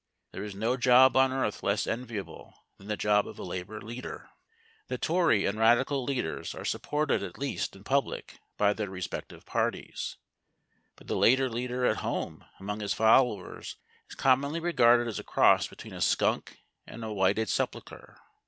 There 0.31 0.43
is 0.43 0.55
no 0.55 0.77
job 0.77 1.15
on 1.15 1.31
earth 1.31 1.61
less 1.61 1.85
enviable 1.85 2.55
than 2.79 2.87
the 2.87 2.97
job 2.97 3.27
of 3.27 3.37
a 3.37 3.43
Labour 3.43 3.79
leader. 3.79 4.31
The 4.87 4.97
Tory 4.97 5.45
and 5.45 5.59
Radical 5.59 6.03
leaders 6.03 6.55
are 6.55 6.65
supported 6.65 7.21
at 7.21 7.37
least 7.37 7.75
in 7.75 7.83
public 7.83 8.39
by 8.57 8.73
their 8.73 8.89
respective 8.89 9.45
parties; 9.45 10.17
but 10.95 11.05
the 11.05 11.15
Labour 11.15 11.51
leader 11.51 11.85
at 11.85 11.97
home 11.97 12.43
among 12.59 12.79
his 12.79 12.95
followers 12.95 13.75
is 14.09 14.15
commonly 14.15 14.59
regarded 14.59 15.07
as 15.07 15.19
a 15.19 15.23
cross 15.23 15.67
between 15.67 15.93
a 15.93 16.01
skunk 16.01 16.57
and 16.87 17.03
a 17.03 17.13
whited 17.13 17.47
sepulchre. 17.47 18.17